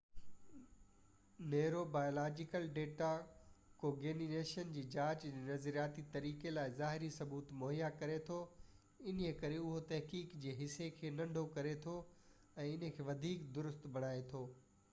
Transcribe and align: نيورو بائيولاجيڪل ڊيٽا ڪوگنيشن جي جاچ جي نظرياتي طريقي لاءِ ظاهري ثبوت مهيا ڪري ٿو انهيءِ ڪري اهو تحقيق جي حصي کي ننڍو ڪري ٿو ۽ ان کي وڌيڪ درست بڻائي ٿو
نيورو 1.49 1.81
بائيولاجيڪل 1.95 2.63
ڊيٽا 2.77 3.09
ڪوگنيشن 3.83 4.71
جي 4.77 4.85
جاچ 4.95 5.19
جي 5.25 5.33
نظرياتي 5.49 6.05
طريقي 6.15 6.53
لاءِ 6.55 6.71
ظاهري 6.79 7.09
ثبوت 7.17 7.51
مهيا 7.65 7.91
ڪري 7.99 8.17
ٿو 8.31 8.37
انهيءِ 9.11 9.35
ڪري 9.43 9.59
اهو 9.67 9.77
تحقيق 9.91 10.33
جي 10.47 10.55
حصي 10.63 10.87
کي 11.03 11.11
ننڍو 11.19 11.43
ڪري 11.59 11.75
ٿو 11.85 11.93
۽ 12.65 12.73
ان 12.79 12.91
کي 12.97 13.07
وڌيڪ 13.11 13.45
درست 13.59 13.87
بڻائي 13.99 14.27
ٿو 14.33 14.43